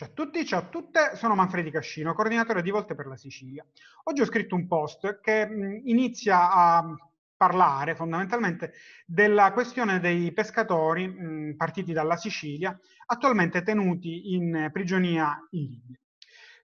Ciao 0.00 0.08
a 0.08 0.12
tutti, 0.14 0.46
ciao 0.46 0.60
a 0.60 0.66
tutte, 0.66 1.14
sono 1.14 1.34
Manfredi 1.34 1.70
Cascino, 1.70 2.14
coordinatore 2.14 2.62
di 2.62 2.70
Volte 2.70 2.94
per 2.94 3.04
la 3.04 3.18
Sicilia. 3.18 3.62
Oggi 4.04 4.22
ho 4.22 4.24
scritto 4.24 4.54
un 4.54 4.66
post 4.66 5.20
che 5.20 5.46
inizia 5.84 6.50
a 6.50 6.82
parlare 7.36 7.94
fondamentalmente 7.94 8.72
della 9.04 9.52
questione 9.52 10.00
dei 10.00 10.32
pescatori 10.32 11.54
partiti 11.54 11.92
dalla 11.92 12.16
Sicilia, 12.16 12.74
attualmente 13.04 13.62
tenuti 13.62 14.32
in 14.32 14.70
prigionia 14.72 15.38
in 15.50 15.64
Libia. 15.64 16.00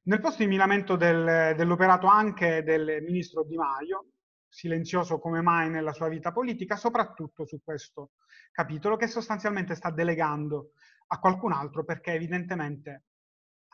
Nel 0.05 0.21
post 0.21 0.43
mi 0.43 0.57
lamento 0.57 0.97
del, 0.97 1.53
dell'operato 1.55 2.07
anche 2.07 2.63
del 2.63 3.03
ministro 3.03 3.45
Di 3.45 3.57
Maio, 3.57 4.13
silenzioso 4.49 5.19
come 5.19 5.43
mai 5.43 5.69
nella 5.69 5.93
sua 5.93 6.09
vita 6.09 6.33
politica, 6.33 6.75
soprattutto 6.77 7.45
su 7.45 7.61
questo 7.63 8.13
capitolo 8.51 8.97
che 8.97 9.07
sostanzialmente 9.07 9.75
sta 9.75 9.91
delegando 9.91 10.71
a 11.09 11.19
qualcun 11.19 11.53
altro 11.53 11.85
perché 11.85 12.13
evidentemente 12.13 13.03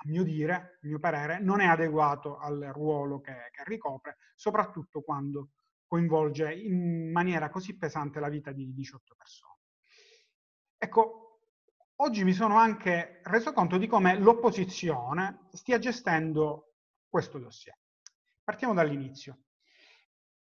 a 0.05 0.09
mio 0.09 0.25
dire, 0.25 0.55
a 0.55 0.86
mio 0.86 0.99
parere, 0.99 1.39
non 1.39 1.61
è 1.61 1.67
adeguato 1.67 2.39
al 2.39 2.71
ruolo 2.72 3.21
che, 3.21 3.50
che 3.53 3.63
ricopre, 3.64 4.17
soprattutto 4.35 5.00
quando 5.03 5.50
coinvolge 5.86 6.53
in 6.53 7.13
maniera 7.13 7.50
così 7.50 7.76
pesante 7.76 8.18
la 8.18 8.29
vita 8.29 8.50
di 8.50 8.73
18 8.73 9.14
persone. 9.14 9.59
Ecco, 10.76 11.50
oggi 11.96 12.25
mi 12.25 12.32
sono 12.32 12.57
anche 12.57 13.21
reso 13.25 13.53
conto 13.53 13.79
di 13.79 13.86
come 13.86 14.18
l'opposizione 14.18 15.49
stia 15.53 15.79
gestendo 15.79 16.75
questo 17.09 17.39
dossier. 17.39 17.79
Partiamo 18.43 18.75
dall'inizio. 18.75 19.45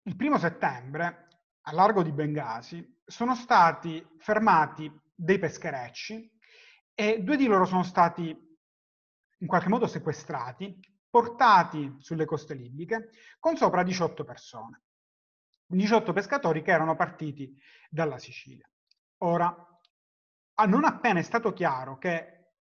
Il 0.05 0.17
primo 0.17 0.39
settembre, 0.39 1.29
a 1.62 1.73
largo 1.73 2.03
di 2.03 2.12
Bengasi, 2.12 3.01
sono 3.05 3.34
stati 3.34 4.05
fermati 4.19 4.91
dei 5.15 5.39
pescherecci 5.39 6.31
e 6.95 7.23
due 7.23 7.37
di 7.37 7.47
loro 7.47 7.67
sono 7.67 7.83
stati 7.83 8.52
in 9.43 9.49
qualche 9.49 9.69
modo 9.69 9.87
sequestrati, 9.87 10.79
portati 11.11 11.97
sulle 11.99 12.25
coste 12.25 12.55
libiche 12.55 13.11
con 13.39 13.57
sopra 13.57 13.83
18 13.83 14.25
persone. 14.25 14.83
18 15.67 16.12
pescatori 16.12 16.62
che 16.62 16.71
erano 16.71 16.97
partiti 16.97 17.55
dalla 17.91 18.19
Sicilia. 18.19 18.69
Ora, 19.19 19.55
non 20.67 20.84
appena 20.84 21.19
è 21.19 21.23
stato 21.23 21.53
chiaro 21.53 21.99
che 21.99 22.53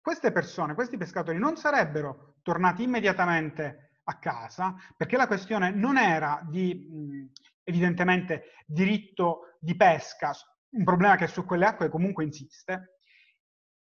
queste 0.00 0.30
persone, 0.30 0.74
questi 0.74 0.96
pescatori 0.96 1.38
non 1.38 1.56
sarebbero 1.56 2.36
tornati 2.42 2.82
immediatamente 2.82 4.00
a 4.04 4.18
casa, 4.18 4.74
perché 4.96 5.16
la 5.16 5.26
questione 5.26 5.70
non 5.70 5.96
era 5.96 6.40
di 6.48 7.28
evidentemente 7.64 8.52
diritto 8.66 9.56
di 9.58 9.74
pesca, 9.74 10.32
un 10.70 10.84
problema 10.84 11.16
che 11.16 11.26
su 11.26 11.44
quelle 11.44 11.66
acque 11.66 11.88
comunque 11.88 12.24
insiste, 12.24 12.95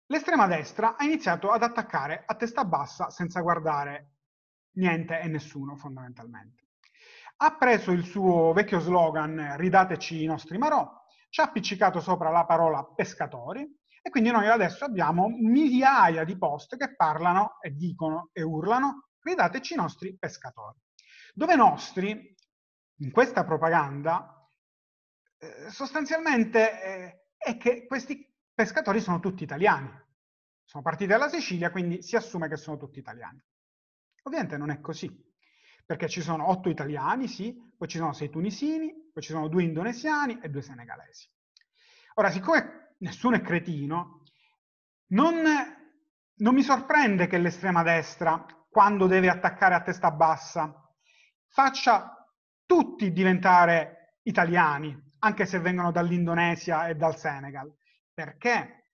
L'estrema 0.08 0.47
destra 0.47 0.97
ha 0.97 1.05
iniziato 1.05 1.50
ad 1.50 1.62
attaccare 1.62 2.24
a 2.27 2.34
testa 2.34 2.64
bassa 2.64 3.08
senza 3.08 3.41
guardare 3.41 4.16
niente 4.72 5.19
e 5.19 5.28
nessuno 5.28 5.77
fondamentalmente. 5.77 6.64
Ha 7.36 7.56
preso 7.56 7.91
il 7.91 8.05
suo 8.05 8.52
vecchio 8.52 8.80
slogan 8.80 9.56
ridateci 9.56 10.22
i 10.22 10.27
nostri 10.27 10.58
marò, 10.58 10.88
ci 11.30 11.41
ha 11.41 11.44
appiccicato 11.44 12.00
sopra 12.00 12.30
la 12.30 12.44
parola 12.44 12.84
pescatori 12.84 13.66
e 14.02 14.11
quindi 14.11 14.30
noi 14.30 14.46
adesso 14.48 14.84
abbiamo 14.84 15.28
migliaia 15.28 16.24
di 16.24 16.36
post 16.36 16.77
che 16.77 16.94
parlano 16.94 17.58
e 17.62 17.70
dicono 17.70 18.28
e 18.33 18.42
urlano 18.42 19.08
ridateci 19.20 19.72
i 19.72 19.77
nostri 19.77 20.16
pescatori. 20.18 20.78
Dove 21.33 21.56
nostri, 21.56 22.36
in 22.98 23.11
questa 23.11 23.42
propaganda, 23.44 24.46
eh, 25.39 25.70
sostanzialmente 25.70 26.83
eh, 26.83 27.27
è 27.36 27.56
che 27.56 27.86
questi 27.86 28.33
pescatori 28.55 29.00
sono 29.00 29.20
tutti 29.20 29.42
italiani. 29.42 29.91
Sono 30.64 30.83
partiti 30.83 31.10
dalla 31.10 31.28
Sicilia, 31.28 31.70
quindi 31.70 32.02
si 32.02 32.16
assume 32.16 32.48
che 32.48 32.56
sono 32.56 32.77
tutti 32.77 32.98
italiani. 32.98 33.42
Ovviamente 34.22 34.56
non 34.56 34.70
è 34.70 34.80
così, 34.80 35.11
perché 35.84 36.08
ci 36.08 36.22
sono 36.22 36.48
otto 36.48 36.70
italiani, 36.70 37.28
sì, 37.28 37.55
poi 37.77 37.88
ci 37.88 37.98
sono 37.98 38.14
sei 38.14 38.30
tunisini, 38.30 39.11
poi 39.12 39.22
ci 39.22 39.33
sono 39.33 39.48
due 39.48 39.62
indonesiani 39.62 40.39
e 40.40 40.48
due 40.48 40.62
senegalesi. 40.62 41.28
Ora, 42.14 42.30
siccome 42.30 42.95
nessuno 42.98 43.36
è 43.36 43.42
cretino, 43.42 44.23
non, 45.08 45.42
non 46.36 46.55
mi 46.55 46.62
sorprende 46.62 47.27
che 47.27 47.39
l'estrema 47.39 47.83
destra, 47.83 48.46
quando 48.70 49.07
deve 49.07 49.28
attaccare 49.28 49.74
a 49.74 49.83
testa 49.83 50.11
bassa, 50.11 50.90
faccia 51.48 52.27
tutti 52.64 53.12
diventare 53.12 54.20
italiani, 54.23 54.98
anche 55.18 55.45
se 55.45 55.58
vengono 55.58 55.92
dall'Indonesia 55.92 56.89
e 56.89 56.95
dal 56.95 57.18
Senegal 57.18 57.70
perché 58.14 58.91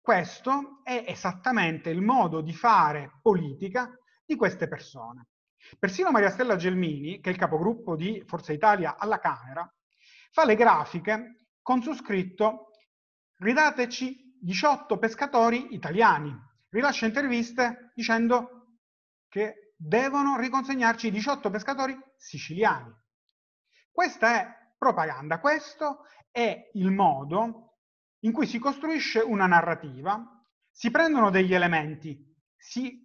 questo 0.00 0.82
è 0.84 1.04
esattamente 1.08 1.88
il 1.88 2.02
modo 2.02 2.42
di 2.42 2.52
fare 2.52 3.18
politica 3.22 3.90
di 4.24 4.36
queste 4.36 4.68
persone. 4.68 5.28
Persino 5.78 6.10
Maria 6.10 6.30
Stella 6.30 6.56
Gelmini, 6.56 7.20
che 7.20 7.30
è 7.30 7.32
il 7.32 7.38
capogruppo 7.38 7.96
di 7.96 8.22
Forza 8.26 8.52
Italia 8.52 8.96
alla 8.98 9.18
Camera, 9.18 9.66
fa 10.30 10.44
le 10.44 10.56
grafiche 10.56 11.46
con 11.62 11.80
su 11.80 11.94
scritto 11.94 12.70
ridateci 13.38 14.38
18 14.42 14.98
pescatori 14.98 15.74
italiani. 15.74 16.36
Rilascia 16.68 17.06
interviste 17.06 17.92
dicendo 17.94 18.78
che 19.28 19.72
devono 19.76 20.38
riconsegnarci 20.38 21.10
18 21.10 21.48
pescatori 21.48 21.98
siciliani. 22.16 22.92
Questa 23.90 24.34
è 24.34 24.48
propaganda, 24.76 25.40
questo 25.40 26.04
è 26.30 26.70
il 26.74 26.90
modo 26.90 27.73
in 28.24 28.32
cui 28.32 28.46
si 28.46 28.58
costruisce 28.58 29.20
una 29.20 29.46
narrativa, 29.46 30.22
si 30.70 30.90
prendono 30.90 31.30
degli 31.30 31.54
elementi, 31.54 32.34
si 32.56 33.02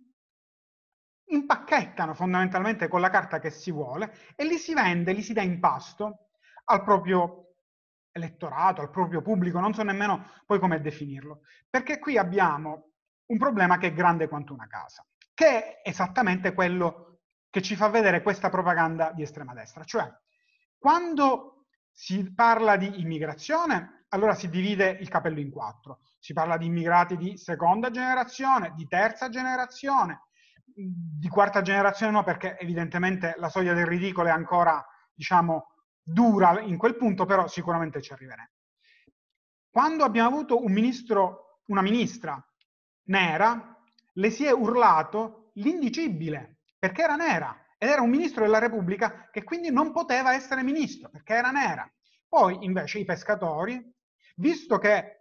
impacchettano 1.26 2.14
fondamentalmente 2.14 2.88
con 2.88 3.02
la 3.02 3.10
carta 3.10 3.40
che 3.40 3.52
si 3.52 3.72
vuole 3.72 4.16
e 4.36 4.46
li 4.46 4.58
si 4.58 4.74
vende, 4.74 5.14
li 5.14 5.22
si 5.22 5.34
dà 5.34 5.42
in 5.42 5.60
pasto 5.60 6.30
al 6.66 6.84
proprio 6.84 7.54
elettorato, 8.12 8.82
al 8.82 8.90
proprio 8.90 9.22
pubblico, 9.22 9.60
non 9.60 9.74
so 9.74 9.84
nemmeno 9.84 10.26
poi 10.46 10.60
come 10.60 10.82
definirlo, 10.82 11.42
perché 11.70 12.00
qui 12.00 12.18
abbiamo 12.18 12.94
un 13.28 13.38
problema 13.38 13.78
che 13.78 13.88
è 13.88 13.94
grande 13.94 14.28
quanto 14.28 14.54
una 14.54 14.68
casa, 14.68 15.06
che 15.34 15.82
è 15.82 15.90
esattamente 15.90 16.54
quello 16.54 17.20
che 17.50 17.62
ci 17.62 17.76
fa 17.76 17.90
vedere 17.90 18.22
questa 18.22 18.50
propaganda 18.50 19.12
di 19.12 19.22
estrema 19.22 19.54
destra, 19.54 19.84
cioè 19.84 20.12
quando 20.78 21.66
si 21.92 22.34
parla 22.34 22.78
di 22.78 23.02
immigrazione 23.02 23.99
allora 24.10 24.34
si 24.34 24.50
divide 24.50 24.98
il 25.00 25.10
capello 25.10 25.40
in 25.40 25.52
quattro. 25.52 26.00
Si 26.20 26.34
parla 26.34 26.58
di 26.58 26.66
immigrati 26.66 27.18
di 27.18 27.38
seconda 27.38 27.90
generazione, 27.90 28.74
di 28.76 28.88
terza 28.88 29.30
generazione, 29.30 30.24
di 30.74 31.28
quarta 31.28 31.62
generazione 31.62 32.12
no, 32.12 32.24
perché 32.24 32.58
evidentemente 32.58 33.36
la 33.38 33.50
soglia 33.50 33.74
del 33.74 33.86
ridicolo 33.86 34.28
è 34.28 34.32
ancora, 34.32 34.84
diciamo, 35.14 35.74
dura 36.02 36.60
in 36.62 36.78
quel 36.78 36.96
punto, 36.96 37.26
però 37.26 37.48
sicuramente 37.48 38.02
ci 38.02 38.14
arriveremo. 38.14 38.50
Quando 39.70 40.04
abbiamo 40.04 40.30
avuto 40.30 40.64
un 40.64 40.72
ministro, 40.72 41.62
una 41.68 41.82
ministra 41.82 42.44
nera, 43.04 43.78
le 44.14 44.30
si 44.32 44.46
è 44.46 44.52
urlato 44.52 45.52
l'indicibile, 45.56 46.62
perché 46.78 47.04
era 47.04 47.16
nera, 47.16 47.56
ed 47.78 47.90
era 47.90 48.02
un 48.02 48.10
ministro 48.10 48.44
della 48.44 48.60
Repubblica 48.60 49.30
che 49.32 49.44
quindi 49.44 49.72
non 49.72 49.92
poteva 49.92 50.34
essere 50.34 50.64
ministro, 50.64 51.10
perché 51.10 51.34
era 51.34 51.52
nera. 51.52 51.90
Poi 52.28 52.64
invece 52.64 53.00
i 53.00 53.06
pescatori 53.06 53.82
visto 54.40 54.78
che 54.78 55.18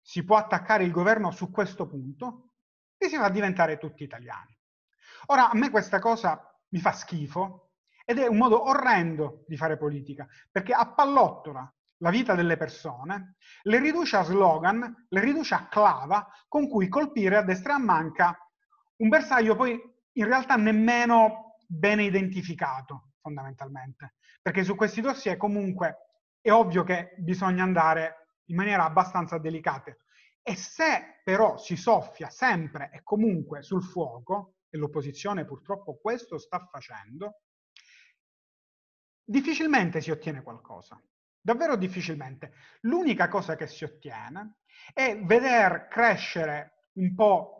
si 0.00 0.24
può 0.24 0.36
attaccare 0.36 0.84
il 0.84 0.90
governo 0.90 1.30
su 1.30 1.50
questo 1.50 1.86
punto, 1.86 2.52
li 2.98 3.08
si 3.08 3.16
fa 3.16 3.28
diventare 3.28 3.78
tutti 3.78 4.02
italiani. 4.02 4.56
Ora, 5.26 5.50
a 5.50 5.54
me 5.54 5.70
questa 5.70 5.98
cosa 5.98 6.40
mi 6.68 6.80
fa 6.80 6.92
schifo 6.92 7.72
ed 8.04 8.18
è 8.18 8.26
un 8.26 8.36
modo 8.36 8.68
orrendo 8.68 9.44
di 9.46 9.56
fare 9.56 9.76
politica, 9.76 10.26
perché 10.50 10.72
appallottola 10.72 11.70
la 12.00 12.10
vita 12.10 12.34
delle 12.34 12.56
persone, 12.56 13.36
le 13.62 13.80
riduce 13.80 14.16
a 14.16 14.22
slogan, 14.22 15.06
le 15.08 15.20
riduce 15.20 15.54
a 15.54 15.66
clava 15.66 16.28
con 16.46 16.68
cui 16.68 16.88
colpire 16.88 17.36
a 17.36 17.42
destra 17.42 17.72
e 17.72 17.76
a 17.76 17.78
manca 17.78 18.38
un 18.96 19.08
bersaglio 19.08 19.56
poi 19.56 19.80
in 20.12 20.24
realtà 20.24 20.56
nemmeno 20.56 21.56
bene 21.66 22.04
identificato, 22.04 23.12
fondamentalmente. 23.20 24.14
Perché 24.40 24.62
su 24.62 24.74
questi 24.76 25.00
dossier 25.00 25.36
comunque 25.36 25.96
è 26.40 26.50
ovvio 26.50 26.84
che 26.84 27.14
bisogna 27.18 27.64
andare 27.64 28.25
in 28.46 28.56
maniera 28.56 28.84
abbastanza 28.84 29.38
delicata. 29.38 29.96
E 30.42 30.54
se 30.54 31.20
però 31.24 31.56
si 31.58 31.76
soffia 31.76 32.30
sempre 32.30 32.90
e 32.92 33.02
comunque 33.02 33.62
sul 33.62 33.82
fuoco, 33.82 34.56
e 34.70 34.78
l'opposizione 34.78 35.44
purtroppo 35.44 35.98
questo 35.98 36.38
sta 36.38 36.68
facendo, 36.70 37.40
difficilmente 39.24 40.00
si 40.00 40.10
ottiene 40.10 40.42
qualcosa. 40.42 41.00
Davvero 41.40 41.76
difficilmente. 41.76 42.52
L'unica 42.82 43.28
cosa 43.28 43.56
che 43.56 43.66
si 43.66 43.84
ottiene 43.84 44.58
è 44.92 45.18
veder 45.22 45.88
crescere 45.88 46.88
un 46.94 47.14
po' 47.14 47.56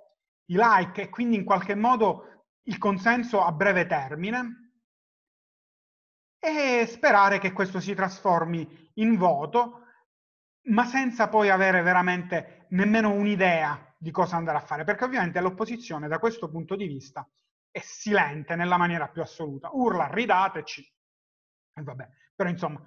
i 0.47 0.57
like 0.57 1.03
e 1.03 1.09
quindi 1.09 1.37
in 1.37 1.45
qualche 1.45 1.75
modo 1.75 2.47
il 2.63 2.79
consenso 2.79 3.43
a 3.43 3.53
breve 3.53 3.87
termine 3.87 4.73
e 6.39 6.87
sperare 6.87 7.39
che 7.39 7.53
questo 7.53 7.81
si 7.81 7.95
trasformi 7.95 8.91
in 8.95 9.17
voto 9.17 9.86
ma 10.67 10.85
senza 10.85 11.29
poi 11.29 11.51
avere 11.51 11.83
veramente 11.83 12.67
nemmeno 12.71 13.13
un'idea 13.13 13.95
di 13.99 14.11
cosa 14.11 14.37
andare 14.37 14.59
a 14.59 14.63
fare, 14.63 14.85
perché 14.85 15.05
ovviamente 15.05 15.41
l'opposizione 15.41 16.09
da 16.09 16.19
questo 16.19 16.49
punto 16.49 16.77
di 16.77 16.87
vista 16.87 17.29
è 17.71 17.81
silente 17.81 18.57
nella 18.57 18.77
maniera 18.77 19.09
più 19.09 19.23
assoluta, 19.23 19.71
urla 19.73 20.09
ridateci, 20.09 20.95
e 21.75 21.83
vabbè, 21.83 22.09
però 22.35 22.49
insomma 22.49 22.83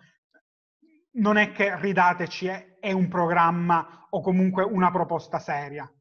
non 1.11 1.37
è 1.37 1.51
che 1.51 1.79
ridateci 1.79 2.47
è, 2.47 2.77
è 2.79 2.91
un 2.91 3.07
programma 3.07 4.07
o 4.09 4.21
comunque 4.21 4.63
una 4.63 4.91
proposta 4.91 5.39
seria 5.39 5.91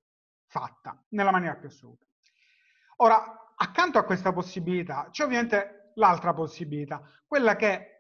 fatta 0.46 1.02
nella 1.10 1.30
maniera 1.30 1.56
più 1.56 1.69
assoluta. 1.69 2.06
Ora, 2.96 3.52
accanto 3.56 3.98
a 3.98 4.04
questa 4.04 4.32
possibilità 4.32 5.08
c'è 5.10 5.25
ovviamente 5.25 5.92
l'altra 5.94 6.32
possibilità, 6.32 7.02
quella 7.26 7.56
che 7.56 7.97